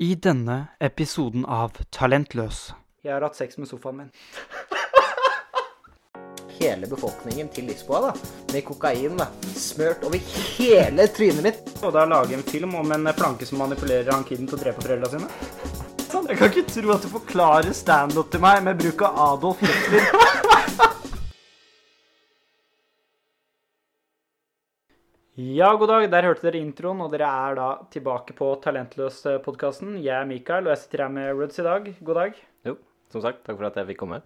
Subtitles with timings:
[0.00, 2.58] I denne episoden av Talentløs
[3.02, 4.12] Jeg har hatt sex med sofaen min.
[6.58, 8.12] hele befolkningen til Lisboa, da.
[8.52, 9.26] Med kokain da.
[9.54, 10.18] smørt over
[10.58, 11.68] hele trynet mitt.
[11.82, 14.82] Og da lage en film om en planke som manipulerer han kiden til å drepe
[14.82, 15.28] foreldra sine.
[16.08, 19.62] Sånn, Jeg kan ikke tro at du forklarer standup til meg med bruk av Adolf
[19.62, 20.02] Hitler.
[25.38, 26.04] Ja, god dag.
[26.10, 29.92] Der hørte dere introen, og dere er da tilbake på Talentløs-podkasten.
[30.02, 31.84] Jeg er Mikael, og jeg sitter her med Ruds i dag.
[32.02, 32.40] God dag.
[32.66, 32.72] Jo,
[33.14, 34.18] som sagt, takk for at jeg fikk komme.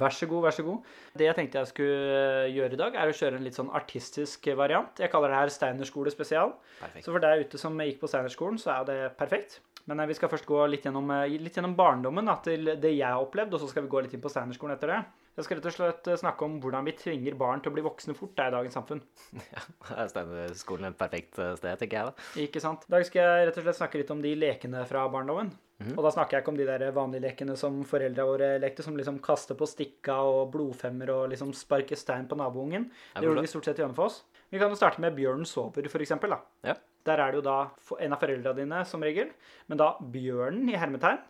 [0.00, 0.90] Vær så god, vær så god.
[1.14, 4.50] Det jeg tenkte jeg skulle gjøre i dag, er å kjøre en litt sånn artistisk
[4.58, 4.98] variant.
[4.98, 6.56] Jeg kaller det her Steinerskole spesial.
[6.80, 7.06] Perfekt.
[7.06, 9.60] Så for deg ute som gikk på Steinerskolen, så er det perfekt.
[9.88, 12.92] Men eh, vi skal først gå litt gjennom, eh, litt gjennom barndommen da, til det
[12.94, 15.00] jeg har opplevd, og så skal vi gå litt inn på Steinerskolen etter det.
[15.38, 17.86] Jeg skal rett og slett eh, snakke om hvordan vi tvinger barn til å bli
[17.86, 19.04] voksne fort da, i dagens samfunn.
[19.54, 22.28] Ja, Steinerskolen er et perfekt sted, tenker jeg da.
[22.44, 22.84] Ikke sant?
[22.88, 25.54] I dag skal jeg rett og slett snakke litt om de lekene fra barndommen.
[25.78, 28.96] Og da snakker jeg ikke om de der vanlige lekene som foreldra våre lekte, som
[28.98, 32.88] liksom kaste på stikka og blodfemmer og liksom sparke stein på naboungen.
[33.14, 34.24] Det gjorde vi stort sett i Hønefoss.
[34.50, 36.34] Vi kan jo starte med Bjørn sover, for eksempel.
[36.34, 36.40] Da.
[36.66, 36.74] Ja.
[37.08, 37.56] Der er det jo da
[38.04, 39.32] en av foreldra dine, som regel,
[39.70, 41.20] men da bjørnen i hermetegn.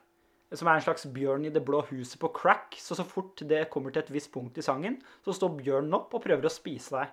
[0.57, 2.77] Som er en slags bjørn i det blå huset på crack.
[2.81, 6.15] Så så fort det kommer til et visst punkt i sangen, så står bjørnen opp
[6.17, 7.13] og prøver å spise deg.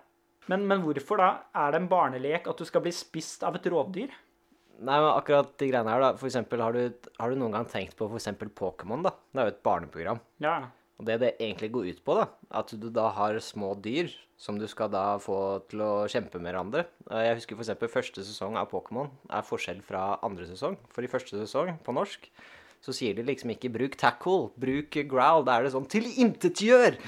[0.52, 3.68] Men, men hvorfor da er det en barnelek at du skal bli spist av et
[3.72, 4.14] rovdyr?
[4.76, 7.68] Nei, men akkurat de greiene her da, for eksempel, har du, har du noen gang
[7.72, 9.14] tenkt på eksempel Pokémon da?
[9.32, 10.20] Det er jo et barneprogram.
[10.44, 10.58] Ja,
[11.00, 14.60] Og det det egentlig går ut på da, at du da har små dyr som
[14.60, 15.38] du skal da få
[15.72, 16.86] til å kjempe med hverandre.
[17.12, 20.78] Eh, Jeg husker eksempel første sesong av Pokémon er forskjell fra andre sesong.
[20.96, 22.30] For i første sesong, på norsk,
[22.86, 25.45] så sier de liksom ikke 'bruk tackle', 'bruk growl'.
[25.47, 27.00] Da er det sånn 'tilintetgjør',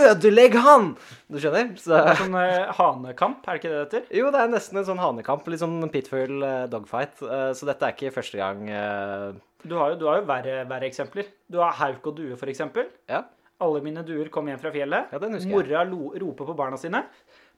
[0.00, 0.88] 'ødelegg han'!
[1.30, 1.70] Du skjønner?
[1.78, 4.16] Så, Det er sånn uh, hanekamp, er det ikke det det heter?
[4.18, 7.14] jo, det er nesten en sånn hanekamp, litt sånn pitfull uh, dogfight.
[7.22, 8.66] Uh, så dette er ikke første gang
[9.62, 11.28] Du har jo, du har jo verre, verre eksempler.
[11.46, 12.88] Du har hauk og due, for eksempel.
[13.10, 13.26] Ja.
[13.60, 15.12] Alle mine duer kom hjem fra fjellet.
[15.12, 15.68] Ja, den husker jeg.
[15.92, 17.04] Mora roper på barna sine.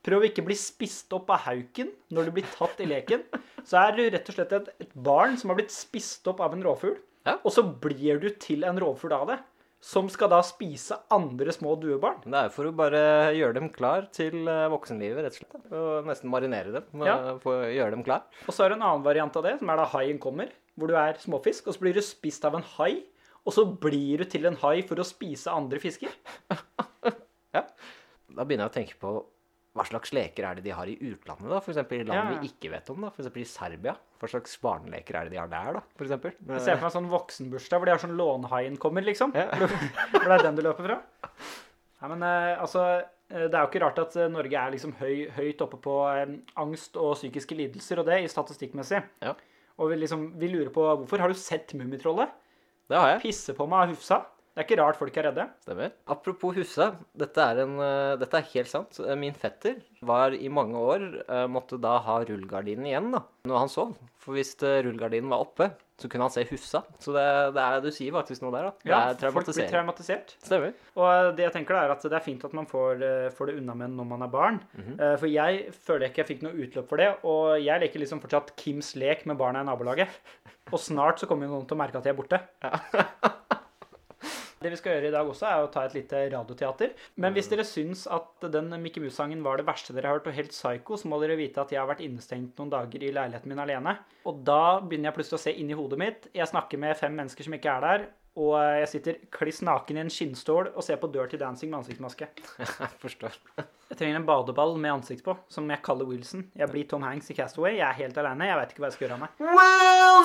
[0.03, 3.23] Prøv å ikke bli spist opp av hauken når du blir tatt i leken.
[3.63, 6.57] Så er du rett og slett et, et barn som har blitt spist opp av
[6.57, 6.97] en rovfugl.
[7.27, 7.37] Ja.
[7.43, 9.39] Og så blir du til en rovfugl av det.
[9.83, 12.21] Som skal da spise andre små duebarn.
[12.23, 13.01] Det er for å bare
[13.35, 15.65] gjøre dem klar til eh, voksenlivet, rett og slett.
[15.75, 17.03] Og nesten marinere dem.
[17.03, 17.17] Ja.
[17.33, 18.23] eh, For å gjøre dem klar.
[18.47, 20.53] Og så er det en annen variant av det, som er da haien kommer.
[20.79, 22.93] Hvor du er småfisk, og så blir du spist av en hai.
[23.43, 26.15] Og så blir du til en hai for å spise andre fisker.
[28.33, 29.09] Da begynner jeg å tenke på
[29.73, 31.57] hva slags leker er det de har i utlandet, da?
[31.57, 32.39] Eksempel i land Ja.
[32.39, 33.09] vi ikke vet om, da.
[33.17, 33.95] Eksempel i Serbia.
[34.21, 35.81] Hva slags barneleker er det de har der, da?
[35.97, 36.35] For eksempel.
[36.37, 39.33] Jeg ser for meg sånn voksenbursdag hvor de har sånn lånhaien kommer, liksom.
[39.33, 39.47] Ja.
[40.13, 40.99] Hvor det er den du løper fra.
[42.03, 44.93] Nei, men eh, altså eh, Det er jo ikke rart at eh, Norge er liksom
[44.99, 45.97] høy, høyt oppe på
[46.59, 49.01] angst og psykiske lidelser og det, i statistikkmessig.
[49.23, 49.33] Ja.
[49.79, 51.23] Og vi, liksom, vi lurer på hvorfor.
[51.23, 52.29] Har du sett Mummitrollet?
[52.91, 53.23] Det har jeg.
[53.23, 54.19] Pisse på meg av Hufsa.
[54.53, 55.43] Det er ikke rart folk er redde.
[55.65, 55.93] Stemmer.
[56.13, 58.99] Apropos husa dette er, en, eh, dette er helt sant.
[59.01, 63.63] Eh, Min fetter var i mange år eh, måtte da ha rullegardinen igjen da, når
[63.63, 63.95] han sov.
[64.21, 66.83] For hvis rullegardinen var oppe, så kunne han se Hussa.
[67.01, 67.25] Så det,
[67.57, 68.71] det er, du sier faktisk noe der, da.
[68.85, 70.35] Det Ja, er folk blir traumatisert.
[70.45, 70.77] Stemmer.
[71.01, 73.03] Og det jeg tenker da er at det er fint at man får,
[73.35, 74.61] får det unna med når man er barn.
[74.77, 75.17] Mm -hmm.
[75.17, 78.55] For jeg føler ikke jeg fikk noe utløp for det, og jeg leker liksom fortsatt
[78.55, 80.09] Kims lek med barna i nabolaget.
[80.71, 82.39] Og snart så kommer jo noen til å merke at jeg er borte.
[84.63, 86.93] Det vi skal gjøre i dag også, er å ta et lite radioteater.
[87.19, 90.37] Men hvis dere syns at den Mickey Mouse-sangen var det verste dere har hørt, og
[90.37, 93.51] helt psycho, så må dere vite at jeg har vært innestengt noen dager i leiligheten
[93.51, 93.97] min alene.
[94.29, 96.27] Og da begynner jeg plutselig å se inn i hodet mitt.
[96.33, 98.01] Jeg snakker med fem mennesker som ikke er der.
[98.33, 102.25] Og jeg sitter kliss naken i en skinnstål og ser på Dirty Dancing med ansiktsmaske.
[102.57, 103.35] Jeg forstår.
[103.91, 106.47] Jeg trenger en badeball med ansikt på, som jeg kaller Wilson.
[106.57, 107.75] Jeg blir Tom Hanks i Castaway.
[107.77, 108.49] Jeg er helt alene.
[108.49, 109.29] Jeg vet ikke hva jeg skal gjøre av meg.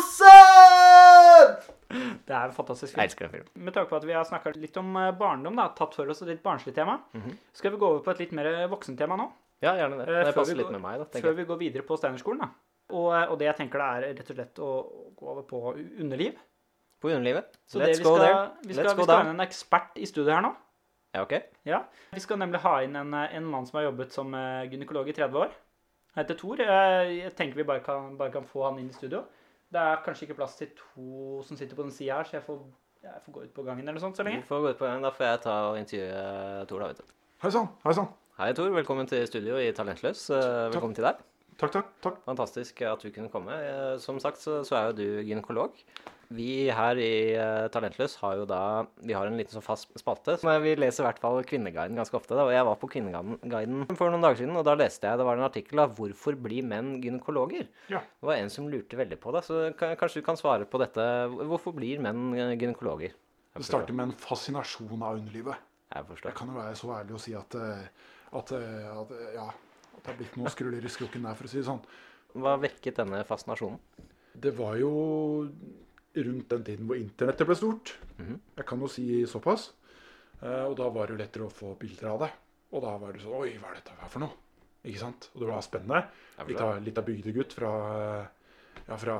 [0.08, 1.76] Wilson!
[2.28, 3.64] Det er en fantastisk Jeg elsker den filmen.
[3.64, 6.20] Med tanke på at vi har snakka litt om eh, barndom, da, tatt for oss
[6.22, 6.98] et litt barnslig tema,
[7.56, 9.28] skal vi gå over på et litt mer voksentema nå.
[9.64, 10.08] Ja, gjerne det.
[10.12, 11.20] Eh, Det passer litt går- med meg, da.
[11.20, 11.36] Før jeg.
[11.40, 12.38] vi går videre på Steinerskolen.
[12.44, 12.50] da.
[12.90, 14.68] Og, eh, og det jeg tenker det er rett og slett å
[15.16, 15.62] gå over på
[16.00, 16.36] underliv.
[17.00, 17.56] På underlivet.
[17.66, 18.50] Så Let's det skal, go there.
[18.64, 20.52] Vi skal, Let's vi skal ha inn en ekspert i studio her nå.
[21.14, 21.34] Ja, ok.
[21.64, 21.82] Ja,
[22.12, 25.08] Vi skal nemlig ha inn en, eh, en mann som har jobbet som eh, gynekolog
[25.08, 25.50] i 30 år.
[26.14, 26.56] Han heter Tor.
[26.56, 29.24] Jeg, jeg tenker vi bare kan, bare kan få han inn i studio.
[29.72, 32.44] Det er kanskje ikke plass til to som sitter på den sida her, så jeg
[32.46, 32.60] får,
[33.04, 34.40] jeg får gå ut på gangen eller noe sånt så lenge.
[34.40, 36.22] Du får gå ut på gangen, da får jeg ta og intervjue
[36.70, 37.16] Tor, da, vet du.
[37.44, 38.08] Hei sann, hei sann.
[38.38, 38.70] Hei, Tor.
[38.72, 40.24] Velkommen til studio i Talentløs.
[40.30, 41.20] Velkommen Velkommen til deg.
[41.58, 41.88] Takk, takk.
[42.06, 42.18] takk.
[42.24, 43.50] Fantastisk at du kunne komme.
[43.58, 45.74] Eh, Som sagt så, så er jo du gynekolog.
[46.28, 48.60] Vi her i uh, Talentløs har jo da
[49.00, 50.34] Vi har en liten sånn fast spalte.
[50.36, 52.36] Så vi leser i hvert fall Kvinneguiden ganske ofte.
[52.36, 52.44] Da.
[52.44, 55.40] Og jeg var på Kvinneguiden for noen dager siden, og da leste jeg det var
[55.40, 58.02] en artikkel av 'Hvorfor blir menn gynekologer?' Ja.
[58.04, 59.44] Det var en som lurte veldig på det.
[59.48, 61.00] Så kanskje du kan svare på dette.
[61.32, 63.16] Hvorfor blir menn eh, gynekologer?
[63.56, 65.56] Det starter med en fascinasjon av underlivet.
[65.88, 66.28] Jeg forstår.
[66.28, 67.88] Jeg kan jo være så ærlig å si at, eh,
[68.36, 69.48] at, at, ja,
[69.96, 71.80] at det er blitt noen skruller i skrukken der, for å si det sånn.
[72.36, 73.80] Hva vekket denne fascinasjonen?
[74.38, 74.92] Det var jo
[76.26, 77.94] rundt den tiden hvor internettet ble stort.
[78.18, 78.40] Mhm.
[78.56, 79.70] Jeg kan jo si såpass.
[80.42, 82.30] Eh, Og da var det jo lettere å få bilder av det.
[82.72, 84.32] Og da var det sånn Oi, hva er dette her for noe?
[84.84, 85.30] Ikke sant?
[85.34, 86.04] Og det var spennende.
[86.46, 87.70] Litt av, litt av bygdegutt fra,
[88.86, 89.16] ja, fra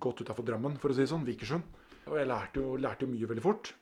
[0.00, 1.26] godt utafor Drammen, for å si det sånn.
[1.26, 1.62] Vikersund.
[2.06, 3.74] Og jeg lærte jo, lærte jo mye veldig fort.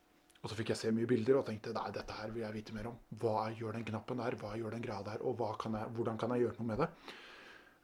[0.43, 2.75] Og så fikk jeg se mye bilder og tenkte nei, dette her vil jeg vite
[2.77, 2.97] mer om.
[3.17, 4.37] Hva gjør den knappen der?
[4.37, 5.23] Hva gjør den greia der?
[5.25, 6.89] Og kan jeg, hvordan kan jeg gjøre noe med det?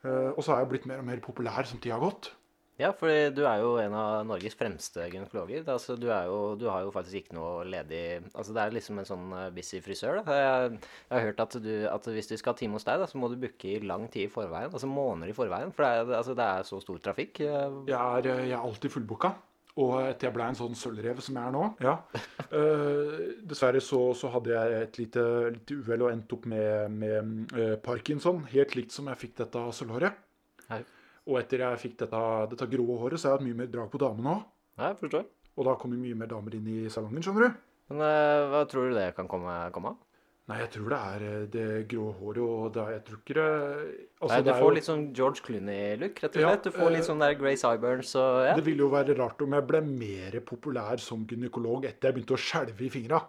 [0.04, 2.32] Uh, og så har jeg blitt mer og mer populær som tida har gått.
[2.80, 5.60] Ja, for du er jo en av Norges fremste gynekologer.
[5.60, 8.72] Er Altså, du, er jo, du har jo faktisk ikke noe ledig Altså, det er
[8.76, 10.22] liksom en sånn eh, busy frisør.
[10.24, 10.38] Da.
[10.38, 10.78] Jeg,
[11.10, 13.20] jeg har hørt at, du, at hvis du skal ha time hos deg, da, så
[13.20, 14.72] må du booke i lang tid i forveien.
[14.72, 15.74] Altså måneder i forveien.
[15.76, 17.42] For det er, altså, det er så stor trafikk.
[17.44, 19.34] Eh, Jeg er, eh, jeg er alltid fullbooka.
[19.80, 21.92] Og etter jeg ble en sånn sølvrev som jeg er nå ja.
[22.50, 23.12] uh,
[23.46, 25.22] Dessverre så, så hadde jeg et lite,
[25.54, 28.42] lite uhell og endte opp med, med uh, parkinson.
[28.50, 30.18] Helt likt som jeg fikk dette sølvhåret.
[30.72, 30.82] Hei.
[31.28, 32.20] Og etter jeg fikk dette,
[32.54, 34.44] dette grå håret, så har jeg hatt mye mer drag på damene òg.
[34.80, 35.26] Ja, jeg forstår.
[35.58, 37.58] Og da kommer mye mer damer inn i salongen, skjønner du.
[37.90, 39.98] Men uh, hva tror du det kan komme, av?
[40.50, 43.44] Nei, jeg tror det er eh, det grå håret og det, Jeg tror ikke det
[43.44, 46.64] altså, Nei, du det er får jo- litt sånn George Clooney-look, rett og Ja, slett.
[46.64, 48.54] Du får litt eh, sånn der Grey Sideburns og ja.
[48.58, 52.34] Det ville jo være rart om jeg ble mer populær som gynekolog etter jeg begynte
[52.34, 53.20] å skjelve i fingra.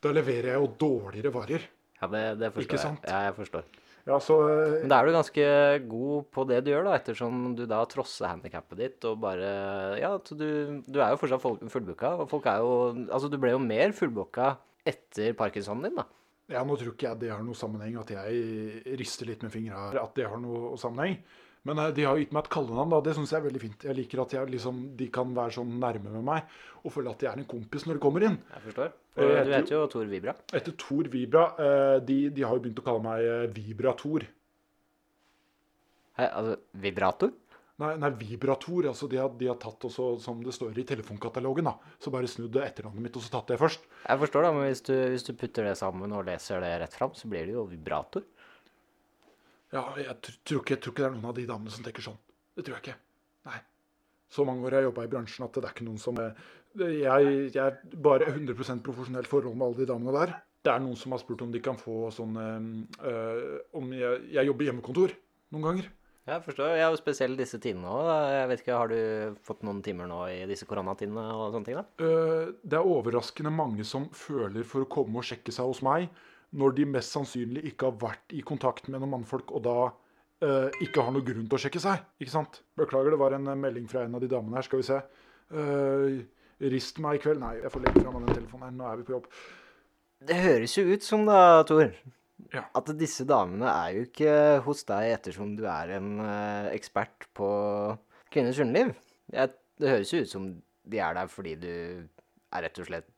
[0.00, 1.66] Da leverer jeg jo dårligere varer.
[2.00, 2.86] Ja, det, det forstår Ikke jeg.
[2.86, 3.04] sant?
[3.12, 3.68] Ja, jeg forstår.
[4.08, 5.44] Ja, så eh, Men da er du ganske
[5.90, 9.52] god på det du gjør, da, ettersom du da trosser handikappet ditt og bare
[10.00, 10.48] Ja, så du,
[10.82, 12.72] du er jo fortsatt full- fullbooka, og folk er jo
[13.06, 14.56] Altså, du ble jo mer fullbooka
[14.90, 16.08] etter parkinsonen din, da.
[16.50, 19.84] ja, nå tror ikke jeg det har noe sammenheng at jeg rister litt med fingra.
[20.02, 21.20] At det har noe sammenheng.
[21.68, 23.00] Men eh, de har gitt meg et kallenavn, da.
[23.06, 23.84] Det syns jeg er veldig fint.
[23.86, 27.20] Jeg liker at jeg, liksom, de kan være sånn nærme med meg og føle at
[27.22, 28.38] de er en kompis når de kommer inn.
[28.56, 28.94] Jeg forstår.
[29.14, 30.34] Eh, Og du heter jo Tor Vibra.
[30.58, 34.26] Etter Tor Vibra eh, de, de har jo begynt å kalle meg Vibrator.
[34.26, 34.30] Vibra-Tor.
[36.18, 37.30] Hei, altså vibrator?
[37.80, 38.86] Nei, nei, Vibrator.
[38.90, 41.72] altså De har, de har tatt også, som det står i telefonkatalogen, da.
[42.02, 43.86] Så bare snudd etternavnet mitt, og så tatt det først.
[44.04, 46.98] Jeg forstår, da, men hvis du, hvis du putter det sammen og leser det rett
[46.98, 48.26] fram, så blir det jo vibrator.
[49.72, 52.04] Ja, jeg tror, ikke, jeg tror ikke det er noen av de damene som tenker
[52.04, 52.18] sånn.
[52.56, 52.96] Det tror jeg ikke.
[53.48, 53.60] Nei.
[54.32, 56.42] Så mange år har jeg jobba i bransjen at det er ikke noen som eh,
[56.80, 60.34] Jeg, jeg er bare 100 profesjonelt forhold med alle de damene der.
[60.62, 64.48] Det er noen som har spurt om de kan få sånn eh, Om jeg, jeg
[64.48, 65.12] jobber hjemmekontor
[65.52, 65.90] noen ganger.
[66.22, 66.68] Jeg forstår.
[66.78, 68.08] Jeg er jo spesielt disse tidene òg.
[68.30, 71.80] Jeg vet ikke, Har du fått noen timer nå i disse koronatidene og sånne ting?
[71.80, 71.86] da?
[72.06, 76.06] Eh, Det er overraskende mange som føler for å komme og sjekke seg hos meg,
[76.52, 79.76] når de mest sannsynlig ikke har vært i kontakt med noen mannfolk, og da
[80.44, 82.02] eh, ikke har noe grunn til å sjekke seg.
[82.20, 82.60] Ikke sant?
[82.78, 84.66] Beklager, det var en eh, melding fra en av de damene her.
[84.68, 84.98] Skal vi se.
[85.52, 86.18] Eh,
[86.72, 87.40] rist meg i kveld.
[87.42, 88.74] Nei, jeg får legge fra meg den telefonen her.
[88.78, 89.30] Nå er vi på jobb.
[90.28, 91.88] Det høres jo ut som, da, Tor,
[92.52, 92.66] Ja.
[92.78, 97.48] at disse damene er jo ikke hos deg ettersom du er en eh, ekspert på
[98.32, 98.92] kvinners underliv.
[99.32, 100.46] Det høres jo ut som
[100.84, 101.70] de er der fordi du
[102.52, 103.08] er rett og slett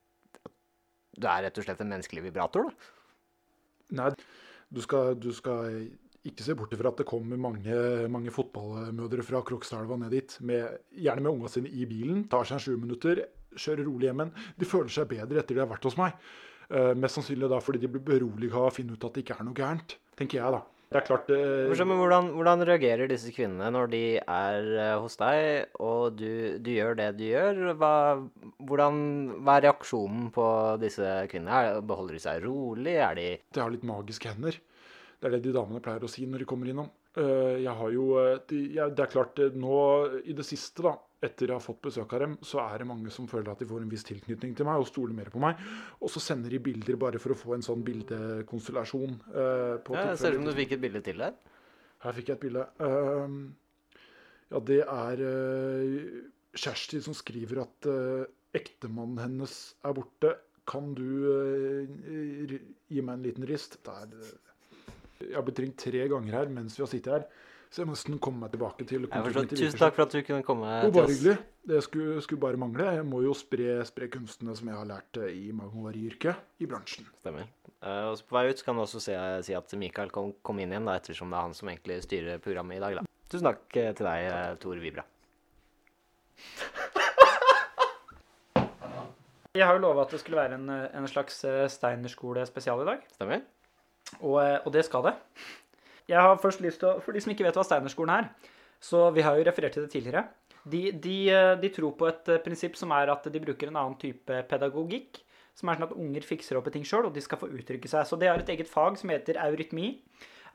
[1.17, 2.91] Du er rett og slett en menneskelig vibrator, da.
[3.93, 4.09] Nei,
[4.73, 5.85] du skal, du skal
[6.25, 7.75] ikke se bort ifra at det kommer mange,
[8.11, 12.57] mange fotballmødre fra Krokstadelva ned dit, med, gjerne med unga sine i bilen, tar seg
[12.57, 13.21] en sju minutter,
[13.55, 14.33] kjører rolig hjem igjen.
[14.59, 16.17] De føler seg bedre etter de har vært hos meg.
[16.65, 19.37] Uh, mest sannsynlig da fordi de blir beroliga av å finne ut at det ikke
[19.37, 20.63] er noe gærent, tenker jeg da.
[20.95, 21.37] Det er klart det...
[21.75, 26.69] Men hvordan, hvordan reagerer disse kvinnene når de er eh, hos deg, og du, du
[26.71, 27.59] gjør det du gjør?
[27.81, 27.89] Hva,
[28.63, 29.01] hvordan,
[29.43, 30.45] hva er reaksjonen på
[30.79, 31.57] disse kvinnene?
[31.73, 32.95] Er- Beholder de seg rolig?
[32.95, 34.55] Er de De har litt magiske hender.
[35.19, 36.87] Det er det de damene pleier å si når de kommer innom.
[37.15, 39.75] Eh, Jeg har jo, eh, det er klart, eh, nå
[40.25, 43.09] i det siste, da, etter jeg har fått besøk av dem, så er det mange
[43.09, 45.55] som føler at de får en viss tilknytning til meg og stoler mer på meg.
[46.01, 49.15] Og så sender de bilder bare for å få en sånn bildekonstellasjon.
[49.85, 51.33] på ja, ser ut som du fikk et bilde til der.
[52.03, 52.67] Her fikk jeg et bilde.
[54.51, 55.23] Ja, det er
[56.55, 57.87] Kjersti som skriver at
[58.53, 60.35] ektemannen hennes er borte.
[60.67, 61.07] Kan du
[62.89, 63.79] gi meg en liten rist?
[63.85, 64.35] Det er,
[65.21, 67.27] jeg har blitt ringt tre ganger her mens vi har sittet her.
[67.75, 70.69] Så jeg må nesten komme meg tilbake til Tusen takk for at du kunne komme
[70.85, 71.33] Jo, bare hyggelig.
[71.65, 72.85] Det skulle, skulle bare mangle.
[72.93, 76.05] Jeg må jo spre, spre kunstene som jeg har lært eh, i mange år i
[76.11, 77.07] yrket, i bransjen.
[77.19, 77.49] Stemmer.
[77.81, 79.17] Uh, og så På vei ut kan du også si,
[79.47, 82.39] si at Mikael kom, kom, inn igjen, da, ettersom det er han som egentlig styrer
[82.45, 83.01] programmet i dag.
[83.01, 83.03] da.
[83.33, 85.07] Tusen takk eh, til deg, Tor Vibra.
[89.55, 91.43] Jeg har jo lova at det skulle være en, en slags
[91.75, 93.43] Steinerskole-spesial i dag, Stemmer?
[94.19, 95.15] Og, eh, og det skal det.
[96.09, 99.09] Jeg har først lyst til å, For de som ikke vet hva Steinerskolen er, så
[99.15, 100.27] vi har jo referert til det tidligere.
[100.65, 103.79] De, de, eh, de tror på et eh, prinsipp som er at de bruker en
[103.81, 105.21] annen type pedagogikk.
[105.55, 107.87] Som er sånn at unger fikser opp i ting sjøl, og de skal få uttrykke
[107.87, 108.03] seg.
[108.09, 109.93] Så det har et eget fag som heter eurytmi.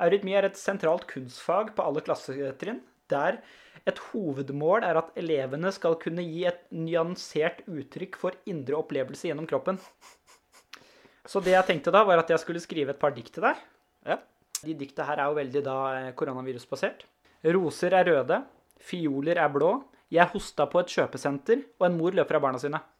[0.01, 3.41] Eurytmi er et sentralt kunstfag på alle klassetrinn, der
[3.89, 9.49] et hovedmål er at elevene skal kunne gi et nyansert uttrykk for indre opplevelse gjennom
[9.49, 9.81] kroppen.
[11.29, 13.59] Så det jeg tenkte da, var at jeg skulle skrive et par dikt til deg.
[14.09, 14.17] Ja.
[14.65, 17.05] De dikta her er jo veldig da eh, koronavirusbasert.
[17.57, 18.43] Roser er røde,
[18.81, 19.75] fioler er blå.
[20.11, 22.81] Jeg hosta på et kjøpesenter, og en mor løper av barna sine.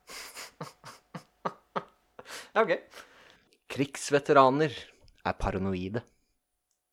[2.51, 2.73] Ja, ok.
[3.71, 4.73] Krigsveteraner
[5.23, 6.01] er paranoide.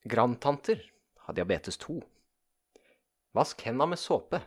[0.08, 0.84] Grandtanter
[1.26, 1.96] har diabetes 2.
[3.38, 4.44] Vask henda med såpe.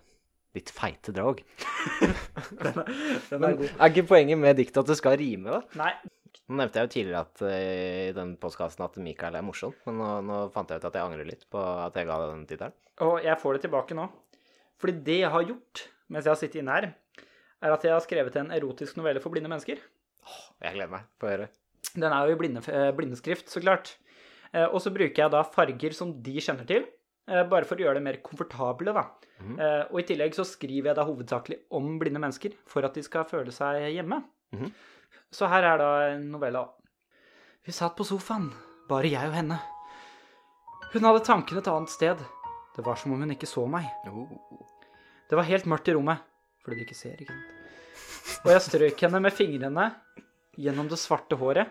[0.55, 1.43] Ditt feite drag.
[2.01, 2.15] Den
[3.35, 3.67] er Men god.
[3.75, 5.61] er ikke poenget med diktet at det skal rime, da?
[5.83, 5.91] Nei,
[6.51, 9.99] Nå nevnte jeg jo tidligere at, eh, i den postkassen at Mikael er morsom, men
[10.01, 12.47] nå, nå fant jeg ut at jeg angrer litt på at jeg ga deg den
[12.51, 12.73] tittelen.
[13.07, 14.09] og jeg får det tilbake nå.
[14.81, 16.95] Fordi det jeg har gjort mens jeg har sittet inne her,
[17.63, 19.79] er at jeg har skrevet en erotisk novelle for blinde mennesker.
[20.63, 21.05] Jeg gleder meg.
[21.21, 21.49] Få høre.
[21.95, 23.95] Den er jo i blinde, eh, blindeskrift, så klart.
[24.53, 26.87] Eh, Og så bruker jeg da farger som de kjenner til,
[27.29, 29.05] bare for å gjøre det mer komfortable, da.
[29.41, 29.59] Mm.
[29.93, 33.23] Og i tillegg så skriver jeg da hovedsakelig om blinde mennesker, for at de skal
[33.25, 34.25] føle seg hjemme.
[34.53, 34.73] Mhm.
[35.31, 36.65] Så her er da en novelle.
[37.67, 38.49] Vi satt på sofaen,
[38.91, 39.61] bare jeg og henne.
[40.91, 42.23] Hun hadde tankene et annet sted.
[42.75, 43.87] Det var som om hun ikke så meg.
[45.31, 46.23] Det var helt mørkt i rommet,
[46.65, 47.57] fordi du ikke ser, ikke sant.
[48.41, 49.87] Og jeg strøk henne med fingrene
[50.59, 51.71] gjennom det svarte håret,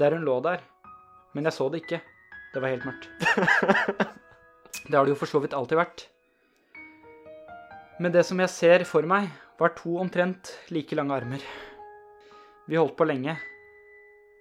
[0.00, 0.64] der hun lå der.
[1.34, 2.00] Men jeg så det ikke.
[2.54, 3.10] Det var helt mørkt.
[4.84, 6.02] Det har det jo for så vidt alltid vært.
[8.02, 11.46] Men det som jeg ser for meg, var to omtrent like lange armer.
[12.64, 13.34] Vi holdt på lenge,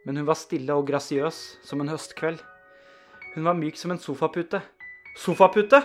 [0.08, 2.40] men hun var stille og grasiøs som en høstkveld.
[3.34, 4.62] Hun var myk som en sofapute.
[5.20, 5.82] Sofapute?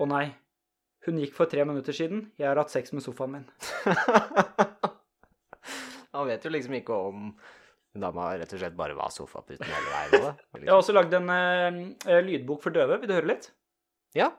[0.00, 0.30] Å nei.
[1.04, 2.30] Hun gikk for tre minutter siden.
[2.40, 3.44] Jeg har hatt sex med sofaen min.
[6.16, 7.28] Han vet jo liksom ikke om
[7.98, 10.12] dama rett og slett bare var sofaputen hele veien.
[10.14, 10.62] Liksom.
[10.62, 12.96] Jeg har også lagd en eh, lydbok for døve.
[13.02, 13.50] Vil du høre litt?
[14.16, 14.30] Ja.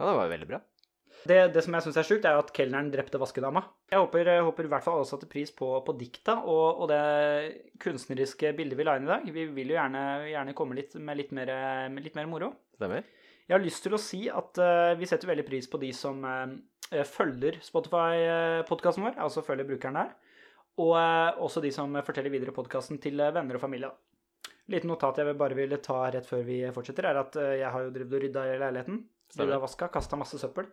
[0.00, 0.60] Ja, det var jo veldig bra.
[1.28, 3.62] Det, det som jeg syns er sjukt, er jo at kelneren drepte vaskedama.
[3.92, 6.88] Jeg håper, jeg håper i hvert fall alle satte pris på, på dikta og, og
[6.88, 7.00] det
[7.82, 9.28] kunstneriske bildet vi la inn i dag.
[9.28, 11.52] Vi vil jo gjerne, gjerne komme litt med litt mer,
[11.92, 12.54] med litt mer moro.
[12.78, 13.04] Stemmer.
[13.44, 16.22] Jeg har lyst til å si at uh, vi setter veldig pris på de som
[16.24, 16.54] uh,
[17.10, 20.14] følger Spotify-podkasten vår, altså følger brukeren der.
[20.80, 23.90] Og uh, også de som forteller videre podkasten til eh, venner og familie.
[24.70, 27.84] Liten notat jeg bare ville ta rett før vi fortsetter, er at eh, jeg har
[27.84, 29.00] jo drevet og rydda i leiligheten.
[29.38, 30.68] Rydda vaska, kasta masse søppel.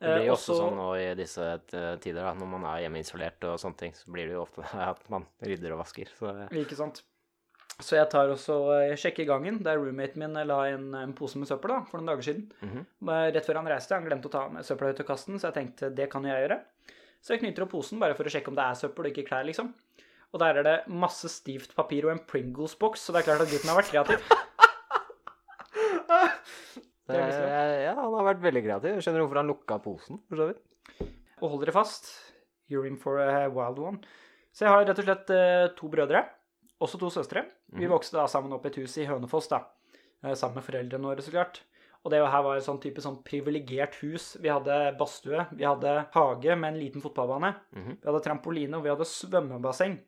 [0.00, 2.88] Det blir Eh, jo også- sånn nå i disse eh, tider, da, når man er
[2.88, 6.08] hjemmeisolert og sånne ting, så blir det jo ofte at man rydder og vasker.
[6.18, 7.02] Så eh, Ikke sant.
[7.80, 8.56] Så jeg tar også
[8.90, 12.10] jeg sjekker gangen, der roommaten min la en, en pose med søppel da, for noen
[12.12, 12.52] dager siden.
[12.60, 13.32] Mm -hmm.
[13.34, 15.54] Rett før han reiste, han glemte å ta med søpla ut av kassen, så jeg
[15.54, 16.60] tenkte det kan jo jeg gjøre.
[17.22, 19.26] Så jeg knytter opp posen bare for å sjekke om det er søppel og ikke
[19.28, 19.72] klær, liksom.
[20.32, 23.48] Og der er det masse stivt papir og en Pringles-boks, så det er klart at
[23.50, 24.20] gutten har vært kreativ.
[27.12, 28.94] Det, liksom- ja, han har vært veldig kreativ.
[28.94, 30.60] Jeg skjønner hvorfor han lukka posen, for så vidt.
[31.42, 32.10] Og hold dere fast,
[32.70, 34.00] you're in for a wild one.
[34.52, 36.24] Så jeg har rett og slett eh, to brødre,
[36.80, 37.46] også to søstre.
[37.72, 37.90] Vi Mhm.
[37.92, 39.64] vokste da sammen opp i et hus i Hønefoss, da.
[40.24, 41.60] Eh, Sammen med foreldrene våre, så klart.
[42.04, 44.36] Og det her var et sånn type sånn privilegert hus.
[44.40, 47.54] Vi hadde badstue, vi hadde hage med en liten fotballbane.
[47.76, 48.00] Mhm.
[48.00, 49.98] Vi hadde trampoline, og vi hadde svømmebasseng.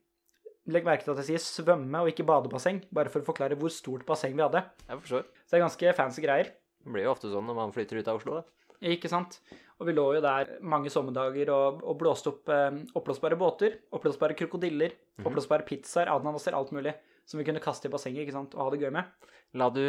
[0.68, 3.68] Legg merke til at jeg sier svømme og ikke badebasseng, bare for å forklare hvor
[3.70, 4.64] stort basseng vi hadde.
[4.88, 5.24] Jeg forstår.
[5.44, 6.50] Så det er ganske fancy greier.
[6.82, 8.74] Det blir jo ofte sånn når man flytter ut av Oslo, da.
[8.92, 9.38] Ikke sant?
[9.78, 14.34] Og vi lå jo der mange sommerdager og, og blåste opp eh, oppblåsbare båter, oppblåsbare
[14.38, 16.96] krokodiller, oppblåsbare pizzaer, ananaser, alt mulig
[17.28, 18.54] som vi kunne kaste i bassenget ikke sant?
[18.56, 19.30] og ha det gøy med.
[19.58, 19.84] La du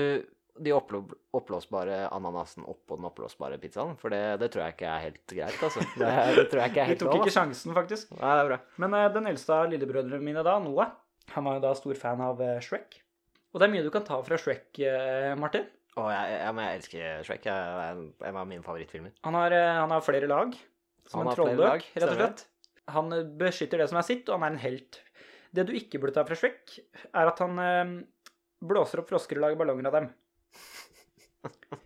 [0.61, 3.95] de oppblåsbare ananasen oppå den oppblåsbare pizzaen?
[3.97, 5.85] For det, det tror jeg ikke er helt greit, altså.
[5.99, 7.39] Det, det tror jeg ikke er helt Vi tok ikke altså.
[7.39, 8.11] sjansen, faktisk.
[8.19, 8.59] Nei, det er bra.
[8.83, 10.93] Men eh, den eldste av lillebrødrene mine da, Noah,
[11.33, 12.99] han var jo da stor fan av eh, Shrek.
[13.53, 15.65] Og det er mye du kan ta fra Shrek, eh, Martin.
[15.93, 17.43] Å, jeg, jeg, jeg elsker Shrek.
[17.45, 17.91] Jeg, er
[18.31, 19.11] en- av mine favorittfilmer.
[19.27, 20.55] Han har, eh, han har flere lag,
[21.05, 22.45] som Han en trolldøk, rett og slett.
[22.95, 25.01] Han eh, beskytter det som er sitt, og han er en helt.
[25.53, 26.79] Det du ikke burde ta fra Shrek,
[27.13, 27.93] er at han eh,
[28.65, 30.09] blåser opp frosker og lager ballonger av dem.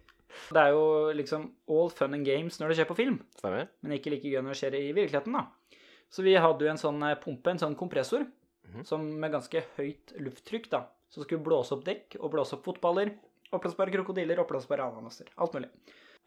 [0.48, 3.66] Det er jo liksom all fun and games når det skjer på film, Stemmer?
[3.84, 5.42] men ikke like gøy når det skjer i virkeligheten, da.
[6.08, 8.24] Så vi hadde jo en sånn eh, pumpe, en sånn kompressor,
[8.68, 8.84] Mhm.
[8.88, 13.14] som med ganske høyt lufttrykk, da, som skulle blåse opp dekk og blåse opp fotballer
[13.56, 15.30] Oppblåsbare krokodiller, oppblåsbare ananaser.
[15.36, 15.70] Alt mulig.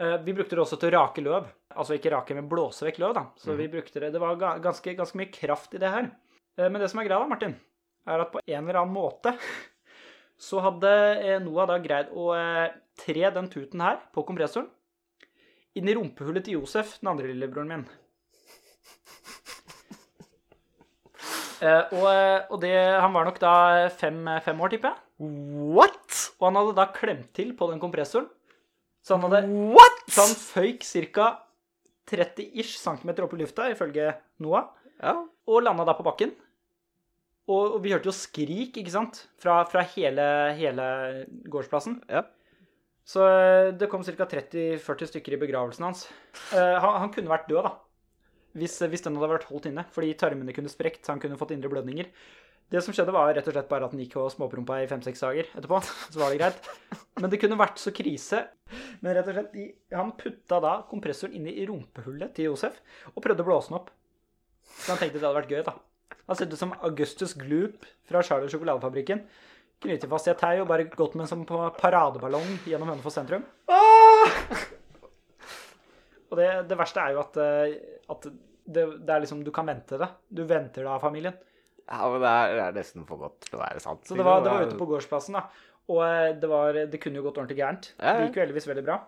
[0.01, 1.49] Eh, Vi brukte det også til å rake løv.
[1.77, 3.25] Altså ikke rake, men blåse vekk løv, da.
[3.37, 6.11] Så vi brukte det Det var ganske, ganske mye kraft i det her.
[6.57, 7.57] Eh, Men det som er greia, da, Martin,
[8.09, 9.35] er at på en eller annen måte
[10.41, 10.89] så hadde
[11.21, 12.33] eh, Noah da greid å
[12.97, 14.69] tre den tuten her på kompressoren
[15.77, 17.85] inn i rumpehullet til Josef, den andre lillebroren min.
[21.61, 22.07] Og,
[22.51, 23.53] og det, han var nok da
[24.01, 25.31] fem, fem år, tipper jeg.
[25.77, 26.10] What?!
[26.41, 28.29] Og han hadde da klemt til på den kompressoren.
[29.05, 30.01] Så han hadde What?!
[30.11, 31.29] så han føyk ca.
[32.11, 34.09] 30-ish cm opp i lufta, ifølge
[34.43, 35.13] Noah, Ja.
[35.47, 36.33] og landa da på bakken.
[37.51, 40.25] Og, og vi hørte jo skrik, ikke sant, fra, fra hele,
[40.59, 40.89] hele
[41.51, 42.01] gårdsplassen.
[42.11, 42.25] ja.
[43.11, 44.27] Så eh, det kom ca.
[44.29, 46.05] 30-40 stykker i begravelsen hans.
[46.53, 47.73] Uh, han, han kunne vært død, da.
[48.61, 49.83] Hvis, hvis den hadde vært holdt inne.
[49.95, 52.11] Fordi tarmene kunne sprekt, så han kunne fått indre blødninger.
[52.71, 55.25] Det som skjedde, var rett og slett bare at den gikk og småprompa i fem-seks
[55.25, 55.81] dager etterpå.
[56.13, 56.69] Så var det greit.
[57.19, 58.45] Men det kunne vært så krise.
[59.03, 59.57] Men rett og slett,
[59.97, 62.79] han putta da kompressoren inn i rumpehullet til Josef
[63.15, 63.91] og prøvde å blåse den opp.
[64.71, 65.75] Så han tenkte det hadde vært gøy, da.
[66.31, 69.25] Han ser ut som Augustus Gloop fra Charlie Sjokoladefabrikken.
[69.83, 73.43] Knyttet fast i et tau og bare gått med sånn på paradeballong gjennom Hønefoss sentrum.
[76.31, 77.73] Og det, det verste er jo at, eh,
[78.15, 78.29] at
[78.71, 80.07] det, det er liksom Du kan vente det.
[80.29, 81.35] Du venter det av familien.
[81.91, 84.05] Ja men det er, det er nesten for godt til å være sant.
[84.07, 85.47] Så det var, det var ute på gårdsplassen, da.
[85.91, 87.91] Og eh, det, var, det kunne jo gått ordentlig gærent.
[87.99, 88.19] Ja, ja.
[88.21, 89.01] Det gikk jo heldigvis veldig bra.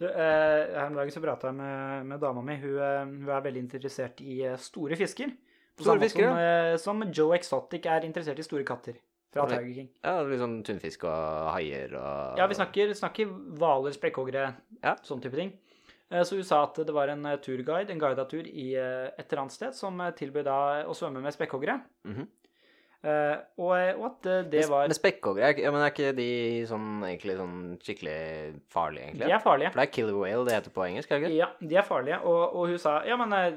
[0.00, 2.56] Du, eh, her om dagen så prata jeg med, med dama mi.
[2.62, 5.32] Hun, eh, hun er veldig interessert i eh, store fisker.
[5.76, 6.78] På Store fisker, som, ja.
[6.80, 8.98] som Joe Exotic er interessert i store katter.
[9.30, 9.90] Fra Tiger King.
[10.02, 13.28] Ja, det blir sånn tunnfisk og haier og Ja, vi snakker
[13.60, 14.48] hvaler, sprekkhoggere,
[14.82, 14.96] Ja.
[15.06, 15.52] sånn type ting.
[16.10, 19.08] Eh, Så hun sa at det var en eh, turguide, en guida tur i eh,
[19.16, 20.58] et eller annet sted, som tilbød da
[20.90, 21.80] å svømme med spekkhoggere.
[22.08, 22.28] Mhm.
[23.00, 26.26] Eh, og, og at det var Men spekkhoggere, er ja, men er ikke de
[26.68, 28.16] sånn egentlig sånn skikkelig
[28.68, 29.24] farlige, egentlig?
[29.30, 29.70] De er farlige.
[29.72, 31.38] For det er killer whale det heter på engelsk, er det ikke?
[31.38, 32.18] Ja, de er farlige.
[32.28, 33.56] Og, og hun sa ja, men er,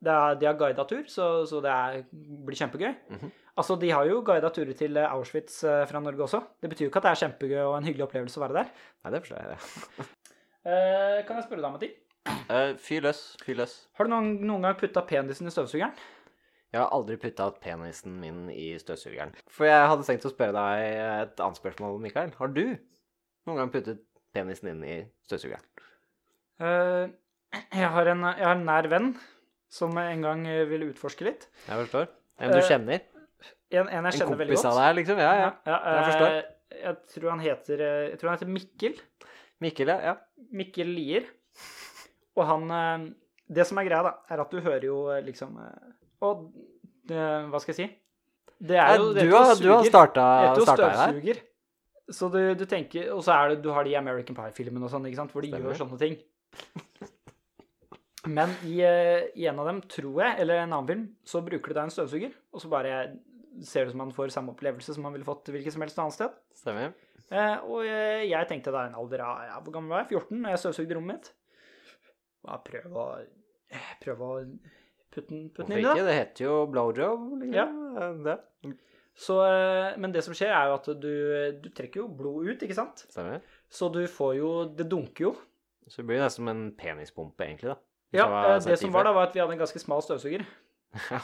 [0.00, 2.00] de har guida tur, så, så det er,
[2.48, 2.94] blir kjempegøy.
[3.12, 3.34] Mhm.
[3.60, 5.58] Altså, De har jo guida turer til Auschwitz
[5.90, 6.40] fra Norge også.
[6.64, 8.70] Det betyr jo ikke at det er kjempegøy og en hyggelig opplevelse å være der.
[9.04, 10.08] Nei, det forstår jeg.
[10.64, 10.72] Ja.
[10.72, 11.94] Eh, kan jeg spørre deg om en ting?
[12.46, 13.72] Uh, fyr løs, fyr løs.
[13.98, 15.94] Har du noen, noen gang putta penisen i støvsugeren?
[16.72, 19.34] Jeg har aldri putta penisen min i støvsugeren.
[19.52, 20.84] For jeg hadde tenkt å spørre deg
[21.26, 22.32] et annet spørsmål, Mikael.
[22.38, 24.00] Har du noen gang puttet
[24.32, 24.96] penisen din i
[25.26, 25.66] støvsugeren?
[26.62, 27.10] Uh,
[27.74, 29.12] jeg, har en, jeg har en nær venn
[29.72, 31.48] som en gang ville utforske litt.
[31.66, 32.08] Jeg forstår.
[32.42, 33.04] En du Eh, kjenner?
[33.72, 35.20] En, en jeg En kjenner veldig kompis av deg, liksom?
[35.20, 35.52] Ja, ja.
[35.66, 36.40] jeg jeg forstår.
[36.82, 39.00] Jeg tror han heter, jeg tror han heter Mikkel.
[39.62, 40.16] Mikkel, ja.
[40.52, 41.28] Mikkel Lier.
[42.38, 43.08] Og han eh,
[43.52, 45.88] Det som er greia, da, er at du hører jo eh, liksom eh,
[46.24, 46.46] Og
[47.08, 47.18] det,
[47.52, 47.88] hva skal jeg si?
[48.62, 50.26] Det er jo det du, har, du har starta,
[51.00, 51.42] her.
[52.12, 55.08] Så du, du tenker Og så er det, du har de American Pie-filmene og sånn,
[55.10, 55.72] ikke sant, hvor de Stemmer.
[55.72, 56.16] gjør sånne ting.
[58.30, 58.78] Men i,
[59.34, 61.94] i en av dem, tror jeg, eller en annen film, så bruker du deg en
[61.94, 62.92] støvsuger, og så bare
[63.66, 65.98] ser det ut som man får samme opplevelse som man ville fått hvilket som helst
[65.98, 66.36] annet sted.
[66.60, 66.94] Stemmer.
[67.32, 70.18] Eh, og jeg, jeg tenkte da i en alder av ja, Hvor gammel var jeg?
[70.20, 70.40] 14?
[70.42, 71.30] Og jeg støvsugde rommet mitt.
[72.44, 73.06] Ja, prøv å
[74.02, 74.40] Prøve å
[75.12, 75.94] putte den, putte den inn, da.
[75.94, 76.08] ikke?
[76.08, 77.22] Det heter jo blowjob.
[77.40, 77.54] Liksom.
[77.56, 78.10] Ja.
[78.26, 78.74] Det.
[79.16, 81.14] Så, eh, men det som skjer, er jo at du,
[81.62, 83.06] du trekker jo blod ut, ikke sant?
[83.12, 83.40] Stemmer.
[83.72, 85.32] Så du får jo Det dunker jo.
[85.88, 87.78] Så det blir nesten som en penispumpe, egentlig, da.
[88.12, 90.44] Ja, eh, det som var da, var at vi hadde en ganske smal støvsuger.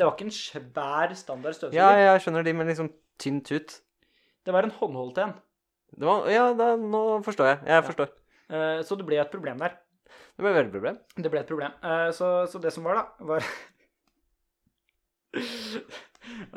[0.00, 1.76] Det var ikke en svær standard støvsuger.
[1.76, 2.86] Ja, jeg skjønner de med liksom
[3.20, 3.74] tynn tut.
[4.46, 5.32] Det var en håndholdt en.
[5.90, 7.58] Det var, ja, da, nå forstår jeg.
[7.68, 8.08] Jeg forstår.
[8.50, 9.72] Eh, Så det ble et problem der.
[10.36, 10.96] Det ble veldig problem.
[11.16, 11.72] Det ble et problem.
[11.84, 13.40] Eh, Så, så det som var, da, var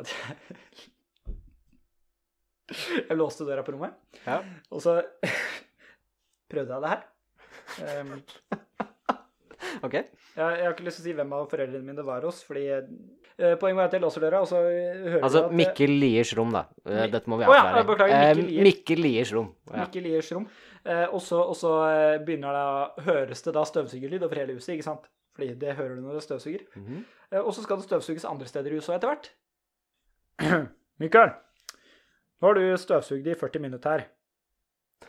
[0.00, 0.16] at jeg,
[3.08, 3.92] jeg låste døra på rommet,
[4.26, 4.38] Ja.
[4.70, 4.92] og så
[6.50, 7.02] prøvde jeg det her.
[8.00, 8.10] Um,
[9.86, 9.94] OK.
[9.94, 10.04] jeg,
[10.36, 12.64] jeg har ikke lyst til å si hvem av foreldrene mine det var hos, fordi
[12.74, 16.34] eh, poenget var at jeg låser døra, og så hører Altså du at Mikkel Liers
[16.38, 16.64] rom, da.
[16.86, 18.62] Eh, Mi- Dette må vi Å ja, beklager, Eh, Mikkel Lier.
[18.68, 19.50] Mikkel Liers rom.
[19.72, 19.80] Ja.
[19.84, 20.46] Mikkel Liers rom.
[20.84, 21.74] Eh, og så, og så
[22.26, 25.06] begynner det, høres det da støvsugerlyd over hele huset, ikke sant?
[25.34, 26.66] Fordi det hører du når det støvsuger.
[26.76, 27.04] Mhm.
[27.32, 29.30] Eh, Og så skal det støvsuges andre steder i huset etter hvert.
[31.02, 31.32] Mikael,
[32.42, 34.04] nå har du støvsugd i 40 minutter her.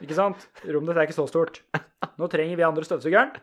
[0.03, 0.47] Ikke sant?
[0.65, 1.61] Rommet ditt er ikke så stort.
[2.19, 3.35] Nå trenger vi andre støvsugeren.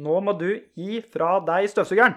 [0.00, 2.14] Nå må du gi fra deg støvsugeren.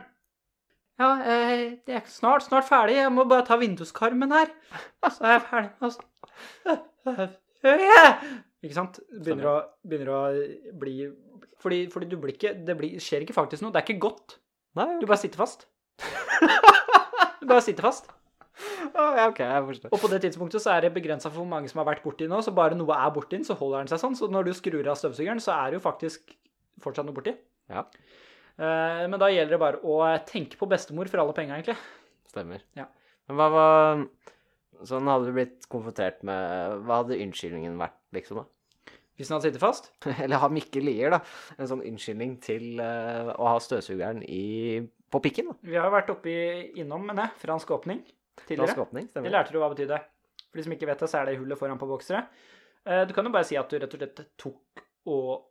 [0.95, 2.95] Ja, eh, jeg er snart, snart ferdig.
[3.01, 4.51] Jeg må bare ta vinduskarmen her.
[5.11, 5.71] Så er jeg ferdig.
[8.65, 8.99] Ikke sant?
[9.11, 10.21] Begynner å, begynner å
[10.79, 10.95] bli
[11.61, 13.73] Fordi, fordi du blir ikke Det blir, skjer ikke faktisk noe.
[13.73, 14.37] Det er ikke godt.
[14.79, 15.67] Nei, Du bare sitter fast.
[17.41, 18.07] Du bare sitter fast.
[18.95, 19.91] ja, ok, jeg forstår.
[19.93, 22.25] Og på det tidspunktet så er det begrensa for hvor mange som har vært borti
[22.31, 24.15] nå, så bare noe er borti den, så holder den seg sånn.
[24.17, 26.33] Så når du skrur av støvsugeren, så er det jo faktisk
[26.81, 27.35] fortsatt noe borti.
[27.69, 27.85] Ja,
[28.57, 31.75] Eh, Men da gjelder det bare å tenke på bestemor for alle penga, egentlig.
[32.31, 32.61] stemmer.
[32.77, 32.85] Ja.
[33.27, 34.05] Men hva var
[34.85, 38.37] Sånn hadde du blitt konfrontert med Hva hadde unnskyldningen vært, liksom?
[38.37, 38.45] da?
[39.17, 39.91] Hvis den hadde sittet fast.
[40.23, 41.19] Eller har Mikkel Lier, da,
[41.57, 44.79] en sånn unnskyldning til uh, å ha støvsugeren i,
[45.11, 45.47] på pikken?
[45.51, 45.55] da?
[45.63, 46.35] Vi har jo vært oppi
[46.79, 48.03] innom, med det fransk åpning
[48.45, 48.67] tidligere.
[48.71, 49.31] Fransk åpning, Det stemmer.
[49.35, 49.99] lærte du hva betydde.
[50.51, 52.23] For de som ikke vet det, så er det hullet foran på boksere.
[52.87, 55.43] Uh, Du kan jo bare si at du rett og slett tok og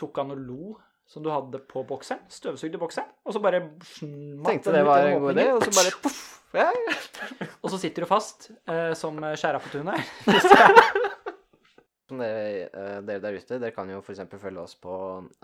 [0.00, 0.74] tok han og lo
[1.12, 2.22] som du hadde på bokseren.
[2.32, 3.10] Støvsugde bokseren.
[3.28, 3.62] Og så bare
[4.00, 6.20] Tenkte det var en god idé, og så bare poff!
[6.52, 7.48] Ja, ja.
[7.64, 10.00] Og så sitter du fast eh, som skjæra på tunet.
[12.12, 14.26] Som dere, eh, dere der ute, dere kan jo f.eks.
[14.36, 14.94] følge oss på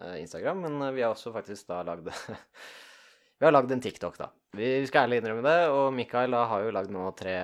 [0.05, 4.19] eh, Instagram, men eh, vi har også faktisk da lagd Vi har lagd en TikTok,
[4.19, 4.27] da.
[4.59, 7.37] Vi skal ærlig innrømme det, og Mikael da har jo lagd nå tre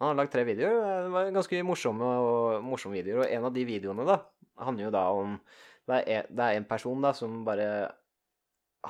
[0.00, 0.78] Han har lagd tre videoer.
[1.04, 4.16] Det var ganske morsomme, og, morsomme videoer, og en av de videoene da
[4.62, 5.36] handler jo da om
[5.88, 7.66] Det er en, det er en person da som bare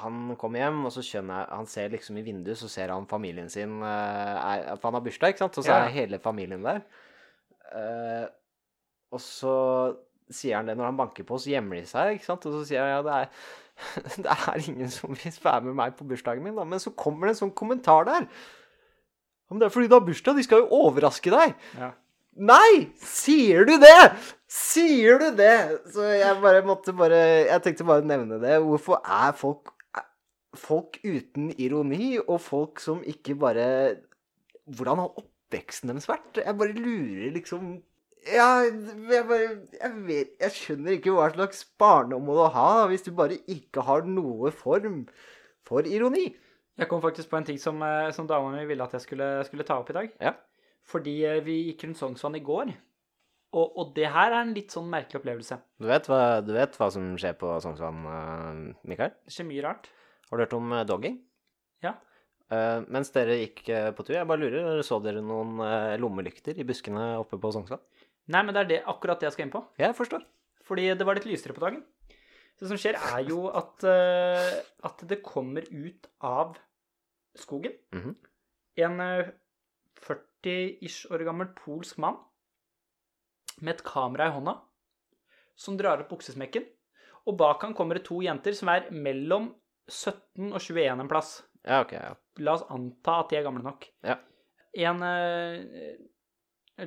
[0.02, 3.05] han kommer hjem, og så skjønner jeg Han ser liksom i vinduet, så ser han
[3.11, 5.59] familien sin eh, er, For han har bursdag, ikke sant?
[5.61, 5.83] Og så Ja.
[5.85, 6.81] er hele familien der.
[7.72, 8.26] Uh,
[9.12, 9.52] og så
[10.33, 12.44] sier han det når han banker på, så gjemmer de seg, ikke sant?
[12.48, 13.28] Og så sier han ja, det er,
[14.24, 16.64] det er ingen som vil være med meg på bursdagen min, da.
[16.68, 18.28] Men så kommer det en sånn kommentar der.
[19.50, 21.52] Men det er fordi du har bursdag, de skal jo overraske deg.
[21.76, 21.90] Ja.
[22.33, 22.88] Nei!
[22.97, 24.12] Sier du det?!
[24.49, 25.83] Sier du det?!
[25.92, 28.57] Så jeg bare måtte bare Jeg tenkte bare å nevne det.
[28.64, 29.73] Hvorfor er folk
[30.57, 33.66] Folk uten ironi, og folk som ikke bare
[34.68, 36.40] Hvordan har oppveksten deres vært?
[36.40, 37.81] Jeg bare lurer liksom
[38.31, 43.03] ja, jeg bare Jeg vet Jeg skjønner ikke hva slags barndom må du ha hvis
[43.03, 45.03] du bare ikke har noe form
[45.66, 46.29] for ironi.
[46.79, 49.29] Jeg kom faktisk på en ting som, eh, som dama mi ville at jeg skulle,
[49.47, 50.14] skulle ta opp i dag.
[50.23, 50.33] Ja.
[50.88, 52.73] Fordi eh, vi gikk rundt Sognsvann i går.
[53.53, 55.59] Og, og det her er en litt sånn merkelig opplevelse.
[55.79, 59.12] Du vet hva, du vet hva som skjer på Sognsvann, uh, Mikael?
[59.29, 59.90] Det skjer mye rart.
[60.31, 61.18] Har du hørt om eh, dogging?
[61.85, 61.92] Ja.
[62.53, 66.57] Uh, mens dere gikk eh, på tur, jeg bare lurer, så dere noen eh, lommelykter
[66.61, 67.81] i buskene oppe på Sognsvann?
[68.33, 69.62] Nei, men det er det, akkurat det jeg skal inn på.
[69.81, 70.25] Jeg forstår.
[70.64, 71.83] Fordi det var litt lysere på dagen.
[72.61, 76.57] Det som skjer, er jo at, uh, at det kommer ut av
[77.37, 78.12] skogen Mhm.
[78.87, 79.31] en eh,
[80.42, 82.18] 40-ish år gammel polsk mann
[83.61, 84.57] med et kamera i hånda
[85.59, 86.64] som drar opp buksesmekken.
[87.28, 89.52] Og bak han kommer det to jenter som er mellom
[89.90, 91.35] 17 og 21 en plass.
[91.62, 92.14] Ja, ok, ja.
[92.42, 93.87] La oss anta at de er gamle nok.
[94.02, 94.16] Ja.
[94.83, 95.92] En eh,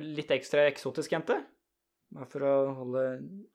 [0.02, 1.38] litt ekstra eksotisk jente.
[2.30, 3.04] For å holde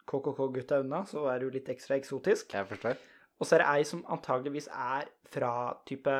[0.09, 2.55] KKK-gutta unna, så er du litt ekstra eksotisk.
[2.55, 2.97] Jeg forstår.
[3.41, 5.51] Og så er det ei som antageligvis er fra
[5.87, 6.15] type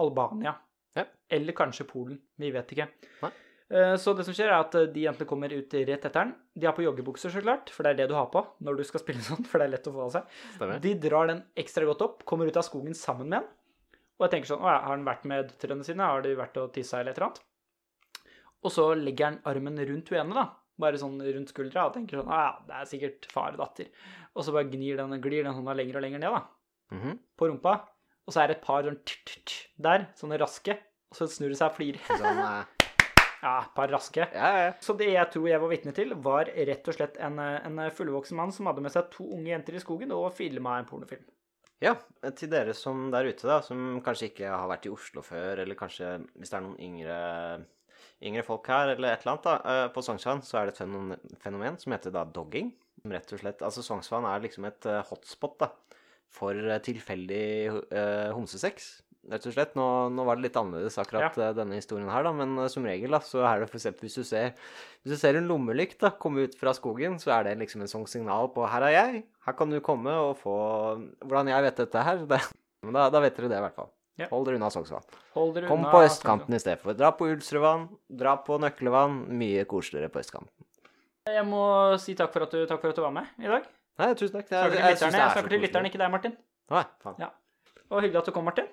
[0.00, 0.56] Albania.
[0.96, 1.04] Ja.
[1.30, 2.18] Eller kanskje Polen.
[2.38, 2.88] Vi vet ikke.
[3.22, 3.30] Nei.
[3.70, 6.34] Eh, Så det som skjer, er at eh, de jentene kommer ut rett etter den.
[6.56, 8.84] De har på joggebukser, så klart, for det er det du har på når du
[8.88, 10.30] skal spille sånn, for det er lett å få av seg.
[10.56, 10.80] Stemmer.
[10.80, 13.50] De drar den ekstra godt opp, kommer ut av skogen sammen med den.
[14.18, 16.02] Og jeg tenker sånn Å har han vært med døtrene sine?
[16.02, 17.44] Har de vært og tissa eller et eller annet?
[18.66, 20.48] Og så legger han armen rundt hun ene, da.
[20.78, 21.84] Bare sånn rundt skuldra.
[21.86, 23.92] Og tenker sånn Å ja, det er sikkert far og datter.
[24.34, 26.96] Og så bare gnir den, glir den hånda lenger og lenger ned, da.
[26.96, 27.14] Mhm.
[27.38, 27.76] På rumpa.
[28.28, 30.76] Og så er det et par sånn t -t -t der, sånne raske.
[31.10, 32.00] Og så snur det seg og flirer.
[32.06, 32.66] Sånn,
[33.42, 34.26] Ja, et par raske.
[34.34, 34.72] ja, ja.
[34.82, 38.36] Så det jeg tror jeg var vitne til, var rett og slett en, en fullvoksen
[38.36, 41.22] mann som hadde med seg to unge jenter i skogen og filma en pornofilm.
[41.80, 41.94] Ja,
[42.34, 45.78] til dere som der ute, da, som kanskje ikke har vært i Oslo før, eller
[45.78, 47.64] kanskje hvis det er noen yngre,
[48.26, 49.84] yngre folk her, eller et eller annet, da.
[49.84, 52.74] eh, På Sognsvann så er det et fenomen, fenomen som heter da dogging.
[53.06, 55.70] Rett og slett, altså Sognsvann er liksom et eh, hotspot da,
[56.32, 57.44] for eh, tilfeldig
[57.92, 58.88] uh, homsesex.
[59.28, 59.74] Rett og slett.
[59.76, 61.50] Nå, nå var det litt annerledes akkurat ja.
[61.56, 64.24] denne historien her, da, men eh, som regel da, så er det eksempel hvis du
[64.24, 64.54] ser,
[65.02, 67.92] hvis du ser en lommelykt da, komme ut fra skogen, så er det liksom en
[67.92, 70.56] sånn signal på 'her er jeg', her kan du komme og få
[71.24, 72.40] Hvordan jeg vet dette her, det,
[72.86, 73.92] men da, da vet dere det i hvert fall.
[74.18, 74.26] Ja.
[74.32, 75.04] Hold dere unna Sognsvann.
[75.34, 76.96] Kom unna på østkanten i stedet for.
[76.98, 79.28] Dra på Ulsrudvann, dra på Nøklevann.
[79.30, 80.50] Mye koseligere på østkanten.
[81.28, 81.62] Jeg må
[82.02, 83.68] si takk for at du, takk for at du var med i dag.
[83.98, 84.48] Nei, tusen takk.
[84.48, 86.36] Snakker til Jeg- jeg det er jeg snakker til lytteren, ikke deg, Martin.
[86.70, 87.16] Nei, faen.
[87.18, 87.30] Ja.
[87.90, 88.68] Og hyggelig at du kom, Martin.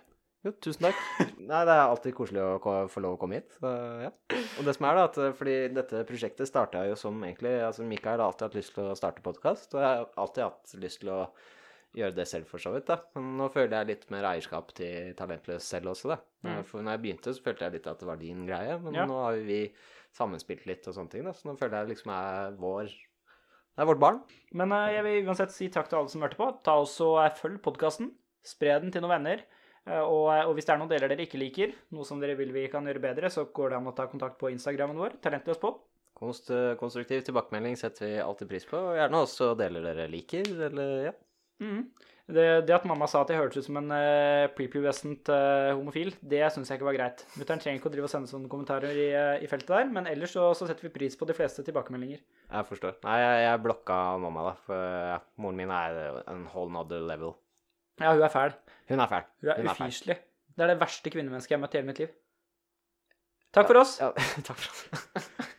[0.46, 0.96] Jo, tusen takk.
[1.50, 3.50] Nei, det er alltid koselig å få lov å komme hit.
[3.58, 3.72] Så,
[4.04, 4.12] ja.
[4.60, 7.82] Og det som er da, at eh, fordi dette prosjektet starta jo som egentlig altså
[7.88, 11.02] Mikael har alltid hatt lyst til å starte podkast, og jeg har alltid hatt lyst
[11.02, 11.20] til å
[11.96, 12.86] gjøre det selv, for så vidt.
[12.92, 13.00] da.
[13.16, 16.18] Men nå føler jeg litt mer eierskap til Talentløs selv også, da.
[16.46, 16.64] Mm.
[16.68, 19.06] For når jeg begynte, så følte jeg litt at det var din greie, men Ja.
[19.10, 19.74] nå har vi
[20.14, 22.92] sammenspilt litt og sånne ting, da, så nå føler jeg liksom er vår
[23.76, 24.22] Det er vårt barn.
[24.56, 26.48] Men eh, jeg vil uansett si takk til alle som hørte på.
[26.64, 28.14] Ta også eh, Følg podkasten.
[28.46, 29.44] Spre den til noen venner.
[29.86, 32.54] Eh, Og, og hvis det er noen deler dere ikke liker, noe som dere vil
[32.56, 35.60] vi kan gjøre bedre, så går det an å ta kontakt på Instagrammen vår, Talentløs
[35.62, 35.84] pod.
[36.16, 36.48] Konst,
[36.80, 38.80] konstruktiv tilbakemelding setter vi alltid pris på.
[38.80, 41.16] Og gjerne også deler dere liker, eller ja.
[41.60, 41.82] Mhm.
[42.26, 46.10] Det, det at mamma sa at jeg hørtes ut som en uh, prepubescent uh, homofil,
[46.26, 47.22] det syns jeg ikke var greit.
[47.38, 50.10] Mutter'n trenger ikke å drive og sende sånne kommentarer i, uh, i feltet der, men
[50.10, 52.24] ellers så, så setter vi pris på de fleste tilbakemeldinger.
[52.50, 52.98] Jeg forstår.
[53.06, 54.56] Nei, jeg, jeg blokka mamma, da.
[54.66, 57.38] For ja, moren min er en whole nother level.
[58.02, 58.58] Ja, hun er fæl.
[58.90, 59.28] Hun er fæl.
[59.44, 60.18] Hun er er ufyselig.
[60.56, 62.16] Det er det verste kvinnemennesket jeg har møtt i hele mitt liv.
[63.54, 64.00] Takk for oss.
[64.02, 64.10] Ja,
[64.50, 65.52] takk for oss.